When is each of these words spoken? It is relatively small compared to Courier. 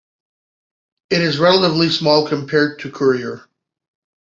It 1.11 1.21
is 1.21 1.37
relatively 1.37 1.89
small 1.91 2.27
compared 2.27 2.79
to 2.79 2.91
Courier. 2.91 3.45